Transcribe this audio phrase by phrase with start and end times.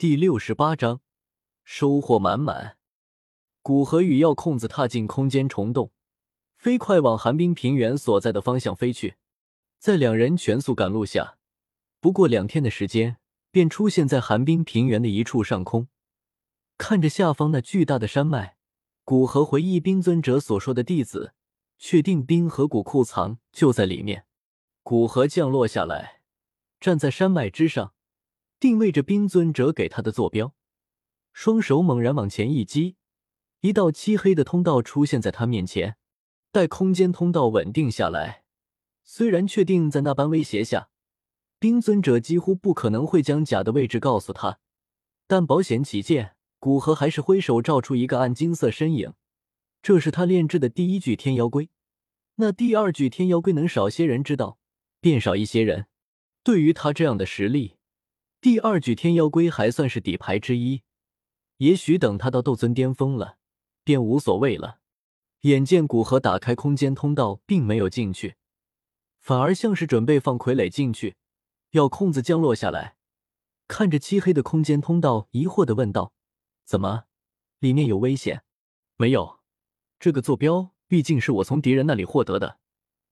[0.00, 1.02] 第六十八章
[1.62, 2.78] 收获满满。
[3.60, 5.92] 古河与药空子踏进空间虫洞，
[6.56, 9.16] 飞快往寒冰平原所在的方向飞去。
[9.78, 11.36] 在两人全速赶路下，
[12.00, 13.18] 不过两天的时间，
[13.50, 15.88] 便出现在寒冰平原的一处上空。
[16.78, 18.56] 看着下方那巨大的山脉，
[19.04, 21.34] 古河回忆冰尊者所说的弟子，
[21.76, 24.24] 确定冰河谷库藏就在里面。
[24.82, 26.22] 古河降落下来，
[26.80, 27.92] 站在山脉之上。
[28.60, 30.54] 定位着冰尊者给他的坐标，
[31.32, 32.96] 双手猛然往前一击，
[33.62, 35.96] 一道漆黑的通道出现在他面前。
[36.52, 38.44] 待空间通道稳定下来，
[39.02, 40.90] 虽然确定在那般威胁下，
[41.58, 44.58] 冰尊者几乎不可能会将假的位置告诉他，
[45.26, 49.14] 但保险起见，古河还是挥手照出一个暗金色身影。
[49.80, 51.70] 这是他炼制的第一具天妖龟。
[52.34, 54.58] 那第二具天妖龟能少些人知道，
[55.00, 55.86] 便少一些人。
[56.42, 57.76] 对于他这样的实力。
[58.40, 60.80] 第二具天妖龟还算是底牌之一，
[61.58, 63.36] 也许等他到斗尊巅峰了，
[63.84, 64.80] 便无所谓了。
[65.42, 68.36] 眼见古河打开空间通道，并没有进去，
[69.18, 71.16] 反而像是准备放傀儡进去。
[71.72, 72.96] 要空子降落下来，
[73.68, 76.14] 看着漆黑的空间通道，疑惑的问道
[76.64, 77.04] ：“怎么，
[77.58, 78.42] 里面有危险
[78.96, 79.40] ？”“没有，
[79.98, 82.58] 这个坐标毕竟是我从敌人那里获得的，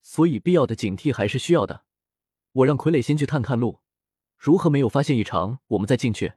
[0.00, 1.84] 所以必要的警惕还是需要的。
[2.52, 3.80] 我让傀儡先去探探路。”
[4.40, 5.58] 如何没有发现异常？
[5.66, 6.32] 我们再进去。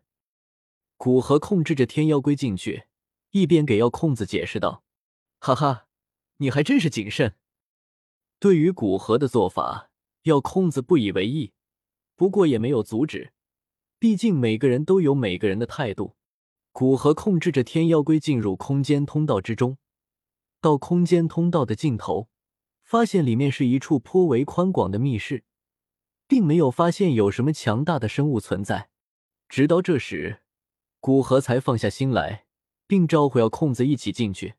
[0.98, 2.84] 古河控制着天妖龟进去，
[3.32, 4.84] 一边给药空子解释道
[5.40, 5.88] ：“哈哈，
[6.36, 7.38] 你还真是谨慎。”
[8.40, 9.90] 对于古河的做法，
[10.24, 11.54] 药空子不以为意，
[12.18, 13.32] 不过也没有阻止。
[13.98, 16.18] 毕竟每个人都有每个人的态度。
[16.74, 19.78] 古河控制着天妖龟进入空间通道之中，
[20.60, 22.28] 到空间通道的尽头，
[22.84, 25.46] 发现里面是一处颇为宽广的密室。
[26.28, 28.90] 并没有发现有什么强大的生物存在，
[29.48, 30.42] 直到这时，
[31.00, 32.46] 古河才放下心来，
[32.88, 34.56] 并招呼要空子一起进去。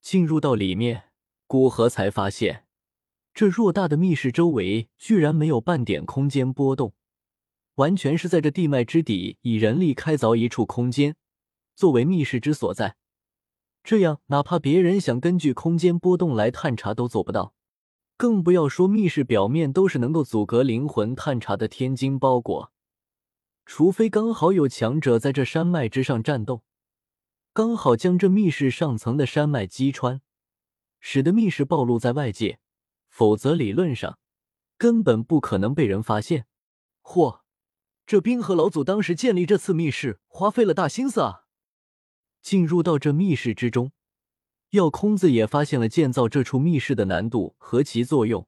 [0.00, 1.10] 进入到里面，
[1.46, 2.64] 古河才发现，
[3.34, 6.94] 这偌大的密室周围居然没有半点空间波动，
[7.76, 11.16] 完全是在这地脉之底以人力开凿一处空间，
[11.74, 12.96] 作为密室之所在。
[13.82, 17.55] 这样，哪怕别人想根据空间波动来探查，都做不到。
[18.16, 22.72] 更不要说密室表面都是能够阻隔灵魂探查的天金包裹，
[23.66, 26.62] 除非刚好有强者在这山脉之上战斗，
[27.52, 30.22] 刚好将这密室上层的山脉击穿，
[30.98, 32.58] 使得密室暴露在外界，
[33.08, 34.18] 否则理论上
[34.78, 36.46] 根本不可能被人发现。
[37.02, 37.40] 嚯，
[38.06, 41.42] 这冰河老祖当时建立这次密室花费了大心思啊！
[42.40, 43.92] 进入到这密室之中。
[44.70, 48.46] 药空子也发现了建造这处密室的难度和其作用，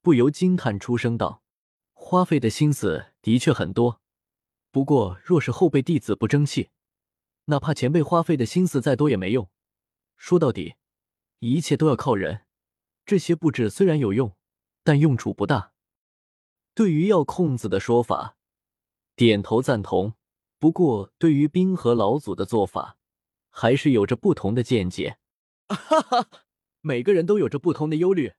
[0.00, 1.42] 不由惊叹出声道
[1.92, 4.00] ：“花费的心思的确很多，
[4.70, 6.70] 不过若是后辈弟子不争气，
[7.46, 9.48] 哪怕前辈花费的心思再多也没用。
[10.16, 10.74] 说到底，
[11.40, 12.42] 一切都要靠人。
[13.04, 14.36] 这些布置虽然有用，
[14.82, 15.72] 但用处不大。”
[16.74, 18.36] 对于药空子的说法，
[19.16, 20.14] 点头赞同。
[20.58, 22.96] 不过，对于冰河老祖的做法，
[23.50, 25.18] 还是有着不同的见解。
[25.74, 26.28] 哈哈，
[26.80, 28.32] 每个人都有着不同的忧虑。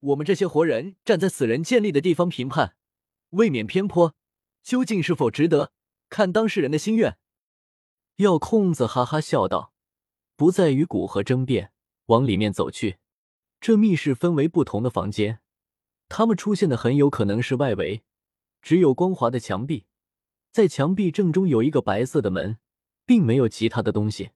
[0.00, 2.76] 我们这些活人站在死人建立的地方评判，
[3.30, 4.14] 未免偏颇。
[4.62, 5.72] 究竟是否值得，
[6.08, 7.18] 看当事人的心愿。
[8.16, 9.72] 药空子哈哈笑道，
[10.36, 11.72] 不再与古河争辩，
[12.06, 12.98] 往里面走去。
[13.60, 15.40] 这密室分为不同的房间，
[16.08, 18.02] 他们出现的很有可能是外围，
[18.62, 19.86] 只有光滑的墙壁，
[20.52, 22.58] 在墙壁正中有一个白色的门，
[23.04, 24.30] 并没有其他的东西。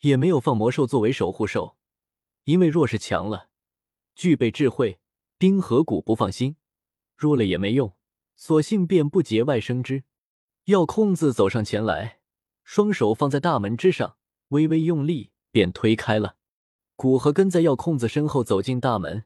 [0.00, 1.76] 也没有放魔兽作为守护兽，
[2.44, 3.48] 因为若是强了，
[4.14, 5.00] 具备智慧，
[5.38, 6.56] 冰河谷不放心；
[7.16, 7.94] 弱了也没用，
[8.36, 10.04] 索性便不节外生枝。
[10.64, 12.18] 药空子走上前来，
[12.64, 14.16] 双手放在大门之上，
[14.48, 16.36] 微微用力，便推开了。
[16.96, 19.24] 古河跟在药空子身后走进大门，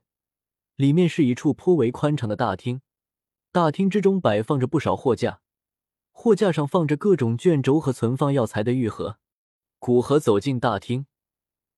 [0.76, 2.82] 里面是一处颇为宽敞的大厅，
[3.52, 5.40] 大厅之中摆放着不少货架，
[6.10, 9.18] 货架上放着各种卷轴和存放药材的玉盒。
[9.80, 11.06] 古河走进大厅，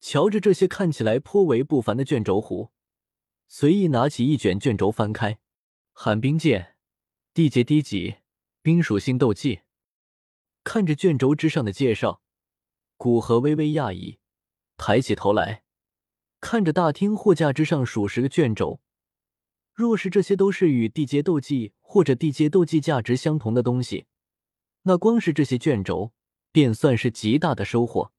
[0.00, 2.72] 瞧着这些看起来颇为不凡的卷轴壶，
[3.46, 5.38] 随意拿起一卷卷轴翻开。
[5.92, 6.74] 寒冰剑，
[7.32, 8.16] 地阶低级，
[8.60, 9.60] 冰属性斗技。
[10.64, 12.20] 看着卷轴之上的介绍，
[12.96, 14.18] 古河微微讶异，
[14.76, 15.62] 抬起头来，
[16.40, 18.80] 看着大厅货架之上数十个卷轴。
[19.72, 24.06] 若是这些都是与地阶斗技或者地阶斗技价值相同的东西，
[24.82, 26.12] 那光是这些卷轴。
[26.52, 28.12] 便算是极大的收获。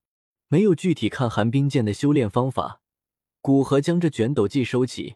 [0.49, 2.81] 没有具体看寒冰剑的修炼方法，
[3.41, 5.15] 古河将这卷斗技收起，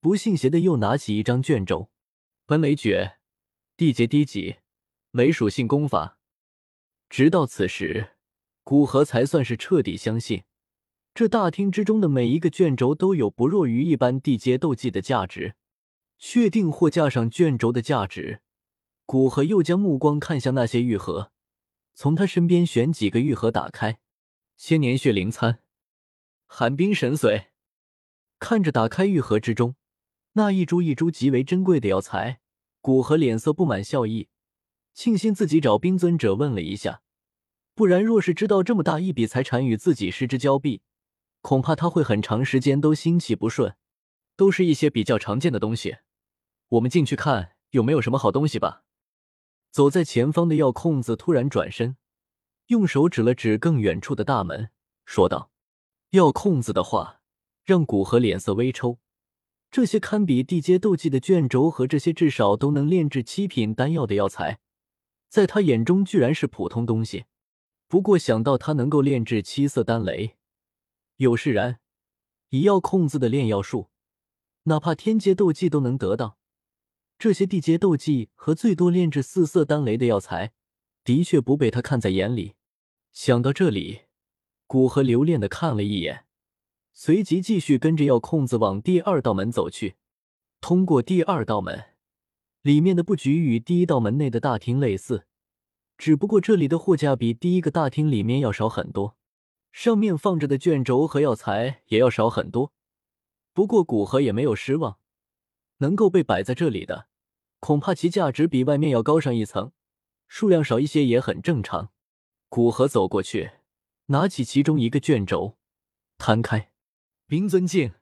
[0.00, 1.90] 不信邪的又拿起一张卷轴。
[2.46, 3.18] 本雷诀，
[3.76, 4.56] 地阶低级，
[5.12, 6.18] 雷属性功法。
[7.08, 8.10] 直到此时，
[8.62, 10.42] 古河才算是彻底相信，
[11.14, 15.54] 这大厅之中的每一个卷轴都有不弱于一般地阶斗技的价值。
[16.18, 18.40] 确定货架上卷轴的价值，
[19.06, 21.32] 古河又将目光看向那些玉盒，
[21.94, 23.98] 从他身边选几个玉盒打开。
[24.56, 25.60] 千年血灵参，
[26.46, 27.46] 寒冰神髓。
[28.38, 29.74] 看着打开玉盒之中
[30.34, 32.40] 那一株一株极为珍贵的药材，
[32.80, 34.28] 古河脸色布满笑意，
[34.92, 37.02] 庆幸自己找冰尊者问了一下，
[37.74, 40.82] 不然若是知道这么大一笔财产与自己失之交臂，
[41.40, 43.74] 恐怕他会很长时间都心气不顺。
[44.36, 45.98] 都是一些比较常见的东西，
[46.68, 48.83] 我们进去看有没有什么好东西吧。
[49.74, 51.96] 走在前方的药控子突然转身，
[52.68, 54.70] 用手指了指更远处的大门，
[55.04, 55.50] 说道
[56.14, 57.20] ：“药控子的话
[57.64, 59.00] 让古河脸色微抽。
[59.72, 64.60] 这些堪比地阶斗技的卷轴和这些至少都能炼制七品丹药的药材，
[65.28, 67.24] 在他眼中居然是普通东西。
[67.88, 70.36] 不过想到他能够炼制七色丹雷，
[71.16, 71.80] 有释然。
[72.50, 73.90] 以药控子的炼药术。”
[74.66, 76.38] 哪怕天阶斗技都能得到，
[77.24, 80.52] 这些地阶斗技和最多炼制四色丹雷的药材，
[81.04, 82.52] 的确不被他看在眼里。
[83.14, 84.02] 想到这里，
[84.66, 86.26] 古河留恋的看了一眼，
[86.92, 89.94] 随即继续跟着药控子往第二道门走去。
[90.60, 91.82] 通过第二道门，
[92.60, 95.24] 里面的布局与第一道门内的大厅类似，
[95.96, 99.16] 只不过这里的货架比第一个大厅里面要少很多，
[99.72, 102.74] 上面放着的卷轴和药材也要少很多。
[103.54, 104.98] 不过古河也没有失望，
[105.78, 107.06] 能够被摆在这里的，
[107.64, 109.72] 恐怕其价值比外面要高上一层，
[110.28, 111.90] 数量少一些也很正常。
[112.50, 113.52] 古河走过去，
[114.08, 115.56] 拿起其中一个卷轴，
[116.18, 116.70] 摊开。
[117.26, 117.94] 冰尊境，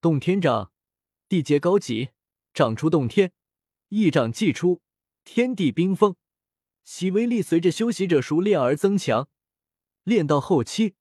[0.00, 0.70] 洞天掌，
[1.28, 2.10] 地阶高级，
[2.54, 3.32] 掌出洞天，
[3.88, 4.82] 一掌即出，
[5.24, 6.14] 天地冰封，
[6.84, 9.28] 其威力随着修习者熟练而增强，
[10.04, 10.94] 练到后期，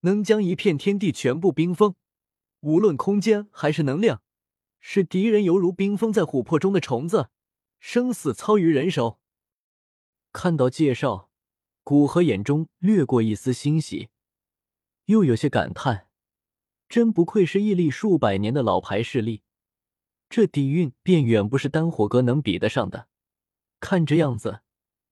[0.00, 1.94] 能将一片天地全部冰封。
[2.60, 4.22] 无论空间还是能量，
[4.78, 7.28] 使敌人犹如冰封在琥珀中的虫子，
[7.80, 9.18] 生死操于人手。
[10.32, 11.30] 看到介绍，
[11.82, 14.10] 古河眼中掠过一丝欣喜，
[15.06, 16.06] 又有些感叹：
[16.88, 19.42] 真不愧是屹立数百年的老牌势力，
[20.28, 23.08] 这底蕴便远不是丹火阁能比得上的。
[23.80, 24.60] 看这样子，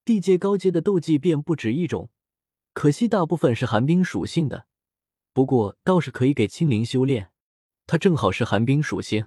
[0.04, 2.10] 地阶高阶的斗技便不止一种，
[2.74, 4.66] 可惜大部分是寒冰属性的，
[5.32, 7.32] 不过倒是可以给青灵修炼。
[7.86, 9.26] 他正好是寒冰属性。